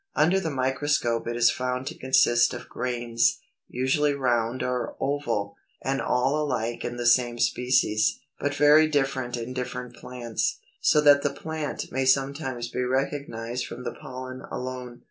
Under 0.15 0.39
the 0.39 0.49
microscope 0.49 1.27
it 1.27 1.35
is 1.35 1.51
found 1.51 1.85
to 1.85 1.95
consist 1.99 2.55
of 2.55 2.67
grains, 2.67 3.37
usually 3.67 4.15
round 4.15 4.63
or 4.63 4.95
oval, 4.99 5.55
and 5.83 6.01
all 6.01 6.43
alike 6.43 6.83
in 6.83 6.97
the 6.97 7.05
same 7.05 7.37
species, 7.37 8.17
but 8.39 8.55
very 8.55 8.87
different 8.87 9.37
in 9.37 9.53
different 9.53 9.95
plants. 9.95 10.57
So 10.79 11.01
that 11.01 11.21
the 11.21 11.29
plant 11.29 11.91
may 11.91 12.05
sometimes 12.05 12.67
be 12.67 12.81
recognized 12.83 13.67
from 13.67 13.83
the 13.83 13.93
pollen 13.93 14.41
alone. 14.49 14.99